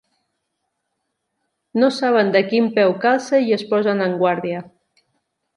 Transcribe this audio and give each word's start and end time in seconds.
No 1.83 1.91
saben 1.99 2.33
de 2.37 2.43
quin 2.49 2.71
peu 2.79 2.97
calça 3.07 3.45
i 3.51 3.55
es 3.59 3.69
posen 3.75 4.03
en 4.07 4.21
guàrdia. 4.23 4.65